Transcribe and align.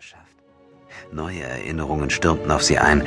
geschafft. 0.00 0.24
Neue 1.12 1.42
Erinnerungen 1.42 2.08
stürmten 2.08 2.50
auf 2.50 2.62
sie 2.62 2.78
ein. 2.78 3.02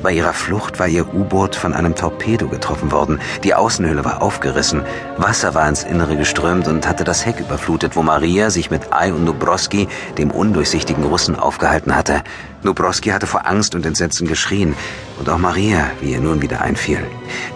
Bei 0.00 0.12
ihrer 0.12 0.32
Flucht 0.32 0.78
war 0.78 0.86
ihr 0.86 1.12
U-Boot 1.12 1.56
von 1.56 1.72
einem 1.72 1.96
Torpedo 1.96 2.46
getroffen 2.46 2.92
worden. 2.92 3.18
Die 3.42 3.52
Außenhülle 3.52 4.04
war 4.04 4.22
aufgerissen. 4.22 4.82
Wasser 5.16 5.54
war 5.54 5.68
ins 5.68 5.82
Innere 5.82 6.16
geströmt 6.16 6.68
und 6.68 6.86
hatte 6.86 7.02
das 7.02 7.26
Heck 7.26 7.40
überflutet, 7.40 7.96
wo 7.96 8.02
Maria 8.02 8.50
sich 8.50 8.70
mit 8.70 8.92
Ai 8.92 9.12
und 9.12 9.24
Nubroski, 9.24 9.88
dem 10.18 10.30
undurchsichtigen 10.30 11.02
Russen, 11.02 11.34
aufgehalten 11.34 11.96
hatte. 11.96 12.22
Nubroski 12.62 13.08
hatte 13.08 13.26
vor 13.26 13.44
Angst 13.44 13.74
und 13.74 13.84
Entsetzen 13.84 14.28
geschrien. 14.28 14.76
Und 15.18 15.28
auch 15.28 15.38
Maria, 15.38 15.90
wie 16.00 16.12
ihr 16.12 16.20
nun 16.20 16.42
wieder 16.42 16.60
einfiel. 16.60 17.04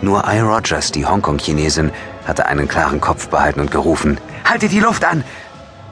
Nur 0.02 0.26
Ai 0.26 0.42
Rogers, 0.42 0.90
die 0.90 1.06
Hongkong-Chinesin, 1.06 1.92
hatte 2.26 2.46
einen 2.46 2.66
klaren 2.66 3.00
Kopf 3.00 3.28
behalten 3.28 3.60
und 3.60 3.70
gerufen, 3.70 4.18
Haltet 4.50 4.72
die 4.72 4.80
Luft 4.80 5.04
an! 5.04 5.22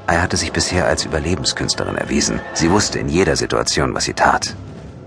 Er 0.09 0.23
hatte 0.23 0.39
sich 0.39 0.53
bisher 0.53 0.87
als 0.87 1.05
Überlebenskünstlerin 1.05 1.97
erwiesen. 1.97 2.41
Sie 2.55 2.71
wusste 2.71 2.99
in 2.99 3.11
jeder 3.11 3.37
Situation, 3.37 3.95
was 3.95 4.05
sie 4.05 4.15
tat. 4.15 4.57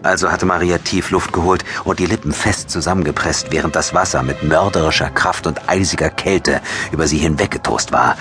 Also 0.04 0.32
hatte 0.32 0.46
Maria 0.46 0.78
tief 0.78 1.10
Luft 1.10 1.34
geholt 1.34 1.66
und 1.86 1.98
die 1.98 2.06
Lippen 2.06 2.32
fest 2.32 2.70
zusammengepresst, 2.70 3.48
während 3.52 3.76
das 3.76 3.96
Wasser 3.96 4.22
mit 4.22 4.44
mörderischer 4.44 5.10
Kraft 5.10 5.48
und 5.48 5.68
eisiger 5.68 6.12
Kälte 6.12 6.62
über 6.92 7.08
sie 7.08 7.18
hinweggetost 7.18 7.92
war. 7.92 8.16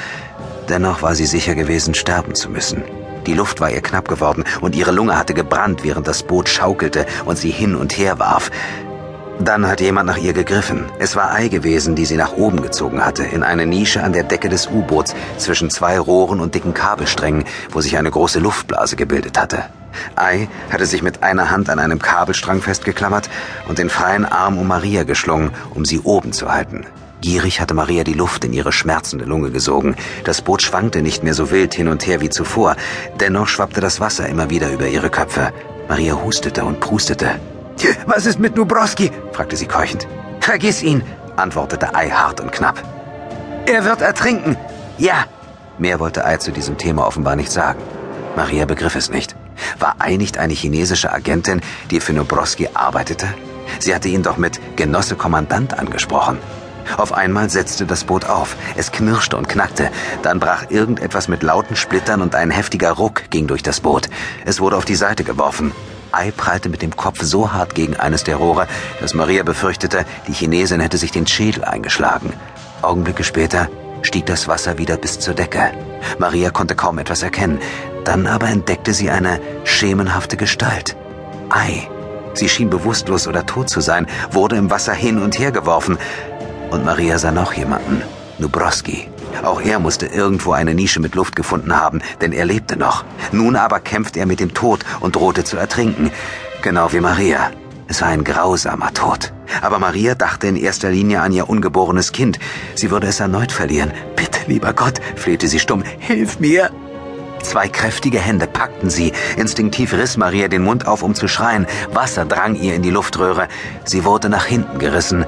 Dennoch 0.70 1.02
war 1.02 1.14
sie 1.14 1.26
sicher 1.26 1.54
gewesen, 1.54 1.94
sterben 1.94 2.34
zu 2.34 2.48
müssen. 2.48 2.82
Die 3.26 3.34
Luft 3.34 3.60
war 3.60 3.70
ihr 3.70 3.82
knapp 3.82 4.08
geworden 4.08 4.44
und 4.62 4.74
ihre 4.74 4.90
Lunge 4.90 5.18
hatte 5.18 5.34
gebrannt, 5.34 5.84
während 5.84 6.08
das 6.08 6.22
Boot 6.22 6.48
schaukelte 6.48 7.04
und 7.26 7.36
sie 7.36 7.50
hin 7.50 7.74
und 7.74 7.98
her 7.98 8.18
warf. 8.18 8.50
Dann 9.42 9.66
hat 9.66 9.80
jemand 9.80 10.06
nach 10.06 10.18
ihr 10.18 10.34
gegriffen. 10.34 10.84
Es 10.98 11.16
war 11.16 11.32
Ei 11.32 11.48
gewesen, 11.48 11.94
die 11.94 12.04
sie 12.04 12.18
nach 12.18 12.34
oben 12.34 12.60
gezogen 12.60 13.02
hatte, 13.02 13.24
in 13.24 13.42
eine 13.42 13.64
Nische 13.64 14.02
an 14.02 14.12
der 14.12 14.22
Decke 14.22 14.50
des 14.50 14.66
U-Boots 14.66 15.14
zwischen 15.38 15.70
zwei 15.70 15.98
Rohren 15.98 16.40
und 16.40 16.54
dicken 16.54 16.74
Kabelsträngen, 16.74 17.44
wo 17.70 17.80
sich 17.80 17.96
eine 17.96 18.10
große 18.10 18.38
Luftblase 18.38 18.96
gebildet 18.96 19.38
hatte. 19.38 19.64
Ei 20.14 20.46
hatte 20.70 20.84
sich 20.84 21.02
mit 21.02 21.22
einer 21.22 21.50
Hand 21.50 21.70
an 21.70 21.78
einem 21.78 22.00
Kabelstrang 22.00 22.60
festgeklammert 22.60 23.30
und 23.66 23.78
den 23.78 23.88
freien 23.88 24.26
Arm 24.26 24.58
um 24.58 24.68
Maria 24.68 25.04
geschlungen, 25.04 25.52
um 25.74 25.86
sie 25.86 26.00
oben 26.00 26.34
zu 26.34 26.52
halten. 26.52 26.84
Gierig 27.22 27.62
hatte 27.62 27.72
Maria 27.72 28.04
die 28.04 28.12
Luft 28.12 28.44
in 28.44 28.52
ihre 28.52 28.72
schmerzende 28.72 29.24
Lunge 29.24 29.50
gesogen. 29.50 29.96
Das 30.24 30.42
Boot 30.42 30.60
schwankte 30.60 31.00
nicht 31.00 31.22
mehr 31.22 31.34
so 31.34 31.50
wild 31.50 31.72
hin 31.72 31.88
und 31.88 32.06
her 32.06 32.20
wie 32.20 32.28
zuvor. 32.28 32.76
Dennoch 33.18 33.48
schwappte 33.48 33.80
das 33.80 34.00
Wasser 34.00 34.28
immer 34.28 34.50
wieder 34.50 34.70
über 34.70 34.86
ihre 34.86 35.08
Köpfe. 35.08 35.50
Maria 35.88 36.14
hustete 36.14 36.62
und 36.62 36.80
prustete. 36.80 37.40
Was 38.06 38.26
ist 38.26 38.38
mit 38.38 38.56
Nubrowski? 38.56 39.10
fragte 39.32 39.56
sie 39.56 39.66
keuchend. 39.66 40.06
Vergiss 40.40 40.82
ihn, 40.82 41.02
antwortete 41.36 41.94
Ei 41.94 42.10
hart 42.10 42.40
und 42.40 42.52
knapp. 42.52 42.82
Er 43.66 43.84
wird 43.84 44.00
ertrinken. 44.00 44.56
Ja. 44.98 45.24
Mehr 45.78 46.00
wollte 46.00 46.24
Ei 46.24 46.36
zu 46.36 46.52
diesem 46.52 46.76
Thema 46.76 47.06
offenbar 47.06 47.36
nicht 47.36 47.52
sagen. 47.52 47.80
Maria 48.36 48.64
begriff 48.64 48.96
es 48.96 49.10
nicht. 49.10 49.36
War 49.78 49.96
Ei 49.98 50.16
nicht 50.16 50.38
eine 50.38 50.54
chinesische 50.54 51.12
Agentin, 51.12 51.60
die 51.90 52.00
für 52.00 52.12
Nubrowski 52.12 52.68
arbeitete? 52.74 53.26
Sie 53.78 53.94
hatte 53.94 54.08
ihn 54.08 54.22
doch 54.22 54.36
mit 54.36 54.60
Genosse 54.76 55.16
Kommandant 55.16 55.78
angesprochen. 55.78 56.38
Auf 56.96 57.12
einmal 57.12 57.50
setzte 57.50 57.86
das 57.86 58.04
Boot 58.04 58.24
auf. 58.24 58.56
Es 58.76 58.90
knirschte 58.90 59.36
und 59.36 59.48
knackte. 59.48 59.90
Dann 60.22 60.40
brach 60.40 60.70
irgendetwas 60.70 61.28
mit 61.28 61.42
lauten 61.42 61.76
Splittern 61.76 62.20
und 62.20 62.34
ein 62.34 62.50
heftiger 62.50 62.92
Ruck 62.92 63.30
ging 63.30 63.46
durch 63.46 63.62
das 63.62 63.80
Boot. 63.80 64.08
Es 64.44 64.60
wurde 64.60 64.76
auf 64.76 64.84
die 64.84 64.96
Seite 64.96 65.24
geworfen. 65.24 65.72
Ei 66.12 66.30
prallte 66.30 66.68
mit 66.68 66.82
dem 66.82 66.96
Kopf 66.96 67.22
so 67.22 67.52
hart 67.52 67.74
gegen 67.74 67.96
eines 67.96 68.24
der 68.24 68.36
Rohre, 68.36 68.66
dass 69.00 69.14
Maria 69.14 69.42
befürchtete, 69.42 70.04
die 70.26 70.32
Chinesin 70.32 70.80
hätte 70.80 70.98
sich 70.98 71.12
den 71.12 71.26
Schädel 71.26 71.64
eingeschlagen. 71.64 72.32
Augenblicke 72.82 73.24
später 73.24 73.68
stieg 74.02 74.26
das 74.26 74.48
Wasser 74.48 74.78
wieder 74.78 74.96
bis 74.96 75.18
zur 75.18 75.34
Decke. 75.34 75.70
Maria 76.18 76.50
konnte 76.50 76.74
kaum 76.74 76.98
etwas 76.98 77.22
erkennen. 77.22 77.58
Dann 78.04 78.26
aber 78.26 78.48
entdeckte 78.48 78.94
sie 78.94 79.10
eine 79.10 79.40
schemenhafte 79.64 80.36
Gestalt. 80.36 80.96
Ei. 81.50 81.88
Sie 82.32 82.48
schien 82.48 82.70
bewusstlos 82.70 83.26
oder 83.26 83.44
tot 83.44 83.68
zu 83.68 83.80
sein, 83.80 84.06
wurde 84.30 84.56
im 84.56 84.70
Wasser 84.70 84.94
hin 84.94 85.20
und 85.20 85.38
her 85.38 85.50
geworfen. 85.50 85.98
Und 86.70 86.84
Maria 86.84 87.18
sah 87.18 87.32
noch 87.32 87.52
jemanden. 87.52 88.02
Nubrowski. 88.38 89.09
Auch 89.42 89.60
er 89.60 89.78
musste 89.78 90.06
irgendwo 90.06 90.52
eine 90.52 90.74
Nische 90.74 91.00
mit 91.00 91.14
Luft 91.14 91.36
gefunden 91.36 91.76
haben, 91.76 92.02
denn 92.20 92.32
er 92.32 92.44
lebte 92.44 92.76
noch. 92.76 93.04
Nun 93.32 93.56
aber 93.56 93.80
kämpfte 93.80 94.20
er 94.20 94.26
mit 94.26 94.40
dem 94.40 94.54
Tod 94.54 94.84
und 95.00 95.16
drohte 95.16 95.44
zu 95.44 95.56
ertrinken. 95.56 96.10
Genau 96.62 96.92
wie 96.92 97.00
Maria. 97.00 97.50
Es 97.88 98.02
war 98.02 98.08
ein 98.08 98.22
grausamer 98.22 98.94
Tod. 98.94 99.32
Aber 99.62 99.78
Maria 99.78 100.14
dachte 100.14 100.46
in 100.46 100.56
erster 100.56 100.90
Linie 100.90 101.22
an 101.22 101.32
ihr 101.32 101.48
ungeborenes 101.48 102.12
Kind. 102.12 102.38
Sie 102.76 102.90
würde 102.90 103.08
es 103.08 103.18
erneut 103.18 103.50
verlieren. 103.50 103.92
Bitte, 104.14 104.38
lieber 104.46 104.72
Gott, 104.72 105.00
flehte 105.16 105.48
sie 105.48 105.58
stumm, 105.58 105.82
hilf 105.98 106.38
mir. 106.38 106.70
Zwei 107.42 107.68
kräftige 107.68 108.20
Hände 108.20 108.46
packten 108.46 108.90
sie. 108.90 109.12
Instinktiv 109.36 109.92
riss 109.92 110.16
Maria 110.16 110.48
den 110.48 110.62
Mund 110.62 110.86
auf, 110.86 111.02
um 111.02 111.14
zu 111.14 111.26
schreien. 111.26 111.66
Wasser 111.92 112.26
drang 112.26 112.54
ihr 112.54 112.74
in 112.74 112.82
die 112.82 112.90
Luftröhre. 112.90 113.48
Sie 113.84 114.04
wurde 114.04 114.28
nach 114.28 114.44
hinten 114.44 114.78
gerissen 114.78 115.24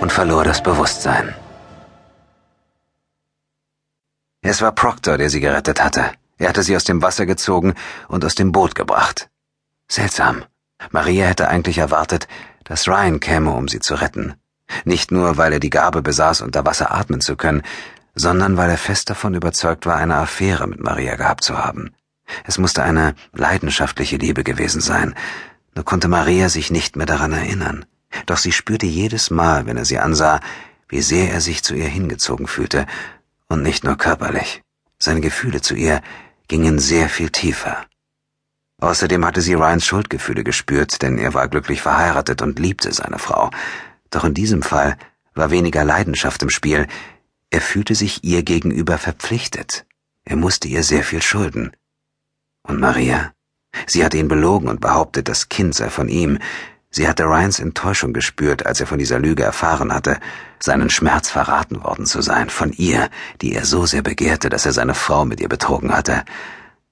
und 0.00 0.10
verlor 0.12 0.44
das 0.44 0.62
Bewusstsein. 0.62 1.34
Es 4.44 4.60
war 4.60 4.72
Proctor, 4.72 5.18
der 5.18 5.30
sie 5.30 5.38
gerettet 5.38 5.82
hatte. 5.82 6.10
Er 6.36 6.48
hatte 6.48 6.64
sie 6.64 6.74
aus 6.74 6.82
dem 6.82 7.00
Wasser 7.00 7.26
gezogen 7.26 7.74
und 8.08 8.24
aus 8.24 8.34
dem 8.34 8.50
Boot 8.50 8.74
gebracht. 8.74 9.30
Seltsam. 9.86 10.44
Maria 10.90 11.26
hätte 11.26 11.48
eigentlich 11.48 11.78
erwartet, 11.78 12.26
dass 12.64 12.88
Ryan 12.88 13.20
käme, 13.20 13.52
um 13.52 13.68
sie 13.68 13.78
zu 13.78 13.94
retten. 13.94 14.34
Nicht 14.84 15.12
nur, 15.12 15.36
weil 15.36 15.52
er 15.52 15.60
die 15.60 15.70
Gabe 15.70 16.02
besaß, 16.02 16.40
unter 16.40 16.66
Wasser 16.66 16.92
atmen 16.92 17.20
zu 17.20 17.36
können, 17.36 17.62
sondern 18.16 18.56
weil 18.56 18.68
er 18.68 18.78
fest 18.78 19.10
davon 19.10 19.34
überzeugt 19.34 19.86
war, 19.86 19.96
eine 19.96 20.16
Affäre 20.16 20.66
mit 20.66 20.80
Maria 20.80 21.14
gehabt 21.14 21.44
zu 21.44 21.56
haben. 21.56 21.94
Es 22.44 22.58
musste 22.58 22.82
eine 22.82 23.14
leidenschaftliche 23.32 24.16
Liebe 24.16 24.42
gewesen 24.42 24.80
sein, 24.80 25.14
nur 25.76 25.84
konnte 25.84 26.08
Maria 26.08 26.48
sich 26.48 26.72
nicht 26.72 26.96
mehr 26.96 27.06
daran 27.06 27.32
erinnern. 27.32 27.84
Doch 28.26 28.38
sie 28.38 28.52
spürte 28.52 28.86
jedes 28.86 29.30
Mal, 29.30 29.66
wenn 29.66 29.76
er 29.76 29.84
sie 29.84 30.00
ansah, 30.00 30.40
wie 30.88 31.00
sehr 31.00 31.32
er 31.32 31.40
sich 31.40 31.62
zu 31.62 31.74
ihr 31.74 31.88
hingezogen 31.88 32.48
fühlte 32.48 32.86
und 33.52 33.62
nicht 33.62 33.84
nur 33.84 33.96
körperlich. 33.96 34.62
Seine 34.98 35.20
Gefühle 35.20 35.60
zu 35.60 35.74
ihr 35.74 36.00
gingen 36.48 36.78
sehr 36.78 37.08
viel 37.08 37.28
tiefer. 37.28 37.84
Außerdem 38.80 39.24
hatte 39.24 39.42
sie 39.42 39.54
Ryans 39.54 39.84
Schuldgefühle 39.84 40.42
gespürt, 40.42 41.02
denn 41.02 41.18
er 41.18 41.34
war 41.34 41.48
glücklich 41.48 41.82
verheiratet 41.82 42.42
und 42.42 42.58
liebte 42.58 42.92
seine 42.92 43.18
Frau. 43.18 43.50
Doch 44.10 44.24
in 44.24 44.34
diesem 44.34 44.62
Fall 44.62 44.96
war 45.34 45.50
weniger 45.50 45.84
Leidenschaft 45.84 46.42
im 46.42 46.50
Spiel. 46.50 46.86
Er 47.50 47.60
fühlte 47.60 47.94
sich 47.94 48.24
ihr 48.24 48.42
gegenüber 48.42 48.98
verpflichtet. 48.98 49.86
Er 50.24 50.36
musste 50.36 50.66
ihr 50.66 50.82
sehr 50.82 51.04
viel 51.04 51.22
schulden. 51.22 51.72
Und 52.62 52.80
Maria? 52.80 53.32
Sie 53.86 54.04
hatte 54.04 54.16
ihn 54.18 54.28
belogen 54.28 54.68
und 54.68 54.80
behauptet, 54.80 55.28
das 55.28 55.48
Kind 55.48 55.74
sei 55.74 55.90
von 55.90 56.08
ihm. 56.08 56.38
Sie 56.94 57.08
hatte 57.08 57.24
Ryans 57.24 57.58
Enttäuschung 57.58 58.12
gespürt, 58.12 58.66
als 58.66 58.78
er 58.78 58.86
von 58.86 58.98
dieser 58.98 59.18
Lüge 59.18 59.42
erfahren 59.42 59.94
hatte, 59.94 60.18
seinen 60.58 60.90
Schmerz 60.90 61.30
verraten 61.30 61.82
worden 61.82 62.04
zu 62.04 62.20
sein, 62.20 62.50
von 62.50 62.70
ihr, 62.72 63.08
die 63.40 63.54
er 63.54 63.64
so 63.64 63.86
sehr 63.86 64.02
begehrte, 64.02 64.50
dass 64.50 64.66
er 64.66 64.72
seine 64.72 64.94
Frau 64.94 65.24
mit 65.24 65.40
ihr 65.40 65.48
betrogen 65.48 65.96
hatte. 65.96 66.22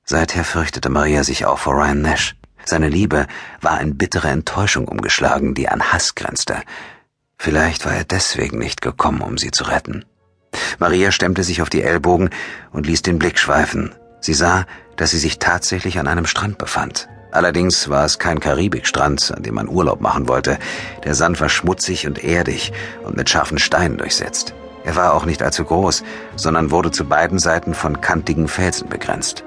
Seither 0.05 0.43
fürchtete 0.43 0.89
Maria 0.89 1.22
sich 1.22 1.44
auch 1.44 1.59
vor 1.59 1.75
Ryan 1.75 2.00
Nash. 2.00 2.34
Seine 2.65 2.89
Liebe 2.89 3.27
war 3.60 3.78
in 3.83 3.99
bittere 3.99 4.28
Enttäuschung 4.28 4.89
umgeschlagen, 4.89 5.55
die 5.55 5.69
an 5.69 5.93
Hass 5.93 6.15
grenzte. 6.15 6.56
Vielleicht 7.37 7.84
war 7.84 7.93
er 7.93 8.05
deswegen 8.05 8.59
nicht 8.59 8.81
gekommen, 8.81 9.21
um 9.21 9.37
sie 9.37 9.50
zu 9.50 9.65
retten. 9.65 10.06
Maria 10.78 11.12
stemmte 11.12 11.44
sich 11.44 11.60
auf 11.60 11.69
die 11.69 11.83
Ellbogen 11.83 12.31
und 12.72 12.87
ließ 12.87 13.03
den 13.03 13.19
Blick 13.19 13.39
schweifen. 13.39 13.94
Sie 14.21 14.34
sah, 14.34 14.65
dass 14.97 15.10
sie 15.10 15.19
sich 15.19 15.39
tatsächlich 15.39 15.99
an 15.99 16.09
einem 16.09 16.27
Strand 16.27 16.56
befand. 16.56 17.09
Allerdings 17.33 17.89
war 17.89 18.05
es 18.05 18.19
kein 18.19 18.41
Karibikstrand, 18.41 19.33
an 19.37 19.43
dem 19.43 19.55
man 19.55 19.69
Urlaub 19.69 20.01
machen 20.01 20.29
wollte. 20.29 20.59
Der 21.05 21.15
Sand 21.15 21.41
war 21.41 21.49
schmutzig 21.49 22.07
und 22.07 22.23
erdig 22.23 22.73
und 23.05 23.17
mit 23.17 23.31
scharfen 23.31 23.59
Steinen 23.59 23.99
durchsetzt. 23.99 24.55
Er 24.85 24.97
war 24.97 25.15
auch 25.15 25.27
nicht 25.27 25.43
allzu 25.43 25.65
groß, 25.65 26.03
sondern 26.37 26.71
wurde 26.71 26.91
zu 26.91 27.05
beiden 27.05 27.39
Seiten 27.39 27.75
von 27.75 28.01
kantigen 28.01 28.49
Felsen 28.49 28.89
begrenzt. 28.89 29.45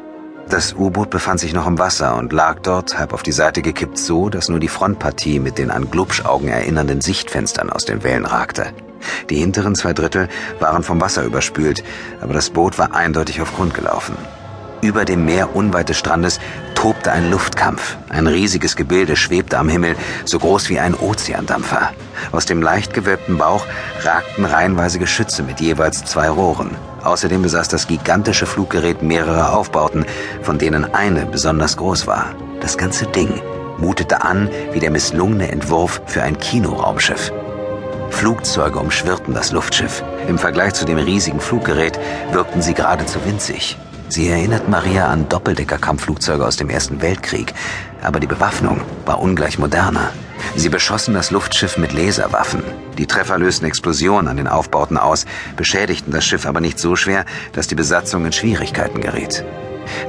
Das 0.49 0.73
U-Boot 0.73 1.09
befand 1.09 1.39
sich 1.39 1.53
noch 1.53 1.65
im 1.65 1.79
Wasser 1.79 2.15
und 2.17 2.33
lag 2.33 2.59
dort, 2.59 2.97
halb 2.97 3.13
auf 3.13 3.23
die 3.23 3.31
Seite 3.31 3.61
gekippt 3.61 3.97
so, 3.97 4.29
dass 4.29 4.49
nur 4.49 4.59
die 4.59 4.67
Frontpartie 4.67 5.39
mit 5.39 5.57
den 5.57 5.71
an 5.71 5.89
Glubschaugen 5.89 6.49
erinnernden 6.49 7.01
Sichtfenstern 7.01 7.69
aus 7.69 7.85
den 7.85 8.03
Wellen 8.03 8.25
ragte. 8.25 8.67
Die 9.29 9.37
hinteren 9.37 9.75
zwei 9.75 9.93
Drittel 9.93 10.29
waren 10.59 10.83
vom 10.83 11.01
Wasser 11.01 11.23
überspült, 11.23 11.83
aber 12.21 12.33
das 12.33 12.49
Boot 12.49 12.77
war 12.77 12.93
eindeutig 12.93 13.41
auf 13.41 13.55
Grund 13.55 13.73
gelaufen. 13.73 14.15
Über 14.83 15.05
dem 15.05 15.23
Meer 15.23 15.55
unweit 15.55 15.87
des 15.87 15.97
Strandes 15.97 16.41
tobte 16.75 17.13
ein 17.13 17.31
Luftkampf. 17.31 17.95
Ein 18.09 18.27
riesiges 18.27 18.75
Gebilde 18.75 19.15
schwebte 19.15 19.57
am 19.57 19.69
Himmel, 19.69 19.95
so 20.25 20.39
groß 20.39 20.67
wie 20.67 20.77
ein 20.77 20.93
Ozeandampfer. 20.93 21.93
Aus 22.33 22.45
dem 22.45 22.61
leicht 22.61 22.93
gewölbten 22.93 23.37
Bauch 23.37 23.65
ragten 24.01 24.43
reihenweise 24.43 24.99
Geschütze 24.99 25.41
mit 25.41 25.61
jeweils 25.61 26.03
zwei 26.03 26.29
Rohren. 26.29 26.71
Außerdem 27.01 27.43
besaß 27.43 27.69
das 27.69 27.87
gigantische 27.87 28.45
Fluggerät 28.45 29.01
mehrere 29.01 29.53
Aufbauten, 29.53 30.05
von 30.41 30.57
denen 30.57 30.93
eine 30.93 31.27
besonders 31.27 31.77
groß 31.77 32.05
war. 32.05 32.35
Das 32.59 32.77
ganze 32.77 33.05
Ding 33.05 33.41
mutete 33.77 34.21
an 34.21 34.49
wie 34.73 34.81
der 34.81 34.91
misslungene 34.91 35.49
Entwurf 35.49 36.01
für 36.07 36.23
ein 36.23 36.37
Kinoraumschiff. 36.37 37.31
Flugzeuge 38.09 38.79
umschwirrten 38.79 39.33
das 39.33 39.53
Luftschiff. 39.53 40.03
Im 40.27 40.37
Vergleich 40.37 40.73
zu 40.73 40.83
dem 40.83 40.97
riesigen 40.97 41.39
Fluggerät 41.39 41.97
wirkten 42.33 42.61
sie 42.61 42.73
geradezu 42.73 43.19
winzig. 43.25 43.77
Sie 44.13 44.29
erinnert 44.29 44.69
Maria 44.69 45.07
an 45.07 45.27
Doppeldecker-Kampfflugzeuge 45.27 46.45
aus 46.45 46.55
dem 46.55 46.69
Ersten 46.69 47.01
Weltkrieg, 47.01 47.51
aber 48.03 48.19
die 48.19 48.27
Bewaffnung 48.27 48.79
war 49.07 49.19
ungleich 49.19 49.57
moderner. 49.57 50.11
Sie 50.55 50.69
beschossen 50.69 51.15
das 51.15 51.31
Luftschiff 51.31 51.79
mit 51.79 51.93
Laserwaffen. 51.93 52.61
Die 52.99 53.07
Treffer 53.07 53.39
lösten 53.39 53.65
Explosionen 53.65 54.27
an 54.27 54.37
den 54.37 54.47
Aufbauten 54.47 54.99
aus, 54.99 55.25
beschädigten 55.57 56.11
das 56.11 56.25
Schiff 56.25 56.45
aber 56.45 56.61
nicht 56.61 56.77
so 56.77 56.95
schwer, 56.95 57.25
dass 57.53 57.65
die 57.65 57.73
Besatzung 57.73 58.23
in 58.23 58.33
Schwierigkeiten 58.33 59.01
geriet. 59.01 59.43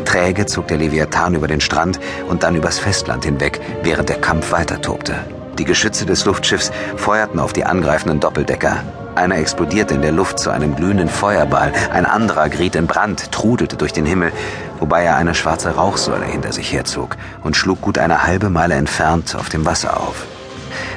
Träge 0.04 0.44
zog 0.44 0.68
der 0.68 0.76
Leviathan 0.76 1.34
über 1.34 1.48
den 1.48 1.62
Strand 1.62 1.98
und 2.28 2.42
dann 2.42 2.56
übers 2.56 2.78
Festland 2.78 3.24
hinweg, 3.24 3.58
während 3.84 4.10
der 4.10 4.20
Kampf 4.20 4.52
weiter 4.52 4.82
tobte. 4.82 5.16
Die 5.58 5.64
Geschütze 5.64 6.04
des 6.04 6.24
Luftschiffs 6.24 6.72
feuerten 6.96 7.38
auf 7.38 7.52
die 7.52 7.64
angreifenden 7.64 8.18
Doppeldecker. 8.18 8.82
Einer 9.14 9.36
explodierte 9.36 9.94
in 9.94 10.02
der 10.02 10.10
Luft 10.10 10.40
zu 10.40 10.50
einem 10.50 10.74
glühenden 10.74 11.08
Feuerball, 11.08 11.72
ein 11.92 12.04
anderer 12.04 12.48
geriet 12.48 12.74
in 12.74 12.88
Brand, 12.88 13.30
trudelte 13.30 13.76
durch 13.76 13.92
den 13.92 14.06
Himmel, 14.06 14.32
wobei 14.80 15.04
er 15.04 15.16
eine 15.16 15.34
schwarze 15.34 15.70
Rauchsäule 15.76 16.24
hinter 16.24 16.52
sich 16.52 16.72
herzog 16.72 17.16
und 17.44 17.56
schlug 17.56 17.80
gut 17.80 17.98
eine 17.98 18.24
halbe 18.24 18.50
Meile 18.50 18.74
entfernt 18.74 19.36
auf 19.36 19.48
dem 19.48 19.64
Wasser 19.64 20.00
auf. 20.00 20.26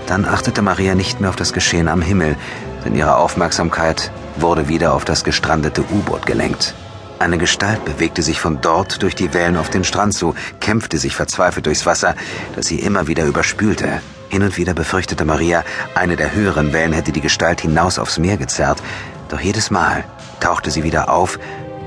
Dann 0.07 0.25
achtete 0.25 0.63
Maria 0.63 0.95
nicht 0.95 1.21
mehr 1.21 1.29
auf 1.29 1.35
das 1.35 1.53
Geschehen 1.53 1.87
am 1.87 2.01
Himmel, 2.01 2.35
denn 2.83 2.95
ihre 2.95 3.17
Aufmerksamkeit 3.17 4.11
wurde 4.37 4.67
wieder 4.67 4.93
auf 4.93 5.05
das 5.05 5.23
gestrandete 5.23 5.81
U-Boot 5.81 6.25
gelenkt. 6.25 6.73
Eine 7.19 7.37
Gestalt 7.37 7.83
bewegte 7.85 8.23
sich 8.23 8.39
von 8.39 8.61
dort 8.61 9.01
durch 9.03 9.15
die 9.15 9.33
Wellen 9.33 9.57
auf 9.57 9.69
den 9.69 9.83
Strand 9.83 10.13
zu, 10.13 10.33
kämpfte 10.59 10.97
sich 10.97 11.15
verzweifelt 11.15 11.65
durchs 11.65 11.85
Wasser, 11.85 12.15
das 12.55 12.67
sie 12.67 12.79
immer 12.79 13.07
wieder 13.07 13.25
überspülte. 13.25 14.01
Hin 14.29 14.43
und 14.43 14.57
wieder 14.57 14.73
befürchtete 14.73 15.25
Maria, 15.25 15.63
eine 15.95 16.15
der 16.15 16.33
höheren 16.33 16.73
Wellen 16.73 16.93
hätte 16.93 17.11
die 17.11 17.21
Gestalt 17.21 17.61
hinaus 17.61 17.97
aufs 17.97 18.19
Meer 18.19 18.37
gezerrt, 18.37 18.81
doch 19.29 19.39
jedes 19.39 19.71
Mal 19.71 20.03
tauchte 20.39 20.69
sie 20.71 20.83
wieder 20.83 21.09
auf 21.09 21.39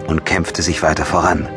und 0.07 0.25
kämpfte 0.25 0.63
sich 0.63 0.83
weiter 0.83 1.05
voran. 1.05 1.49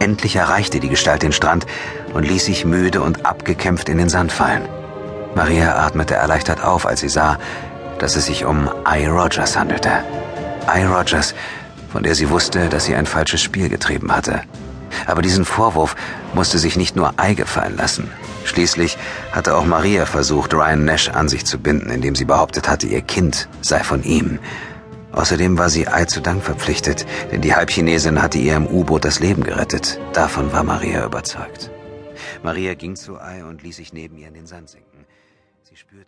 Endlich 0.00 0.36
erreichte 0.36 0.80
die 0.80 0.88
Gestalt 0.88 1.22
den 1.22 1.32
Strand 1.32 1.66
und 2.14 2.26
ließ 2.26 2.46
sich 2.46 2.64
müde 2.64 3.02
und 3.02 3.26
abgekämpft 3.26 3.88
in 3.88 3.98
den 3.98 4.08
Sand 4.08 4.32
fallen. 4.32 4.62
Maria 5.34 5.76
atmete 5.76 6.14
erleichtert 6.14 6.64
auf, 6.64 6.86
als 6.86 7.00
sie 7.00 7.08
sah, 7.08 7.38
dass 7.98 8.16
es 8.16 8.26
sich 8.26 8.44
um 8.44 8.68
I. 8.90 9.06
Rogers 9.06 9.56
handelte. 9.56 10.02
I. 10.74 10.84
Rogers, 10.84 11.34
von 11.92 12.02
der 12.02 12.14
sie 12.14 12.30
wusste, 12.30 12.68
dass 12.68 12.86
sie 12.86 12.94
ein 12.94 13.06
falsches 13.06 13.42
Spiel 13.42 13.68
getrieben 13.68 14.10
hatte. 14.10 14.40
Aber 15.06 15.22
diesen 15.22 15.44
Vorwurf 15.44 15.94
musste 16.34 16.58
sich 16.58 16.76
nicht 16.76 16.96
nur 16.96 17.14
Ei 17.16 17.34
gefallen 17.34 17.76
lassen. 17.76 18.10
Schließlich 18.44 18.96
hatte 19.32 19.56
auch 19.56 19.64
Maria 19.64 20.06
versucht, 20.06 20.54
Ryan 20.54 20.84
Nash 20.84 21.08
an 21.08 21.28
sich 21.28 21.44
zu 21.44 21.58
binden, 21.58 21.90
indem 21.90 22.14
sie 22.14 22.24
behauptet 22.24 22.68
hatte, 22.68 22.86
ihr 22.86 23.02
Kind 23.02 23.48
sei 23.60 23.80
von 23.80 24.02
ihm. 24.02 24.38
Außerdem 25.12 25.58
war 25.58 25.70
sie 25.70 25.88
Ei 25.88 26.04
zu 26.04 26.20
Dank 26.20 26.42
verpflichtet, 26.42 27.04
denn 27.32 27.40
die 27.40 27.54
Halbchinesin 27.54 28.22
hatte 28.22 28.38
ihr 28.38 28.56
im 28.56 28.66
U-Boot 28.66 29.04
das 29.04 29.20
Leben 29.20 29.42
gerettet. 29.42 30.00
Davon 30.12 30.52
war 30.52 30.62
Maria 30.62 31.04
überzeugt. 31.04 31.70
Maria 32.42 32.74
ging 32.74 32.96
zu 32.96 33.20
Ei 33.20 33.44
und 33.44 33.62
ließ 33.62 33.76
sich 33.76 33.92
neben 33.92 34.16
ihr 34.18 34.28
in 34.28 34.34
den 34.34 34.46
Sand 34.46 34.70
sinken. 34.70 35.04
Sie 35.62 35.76
spürte 35.76 35.98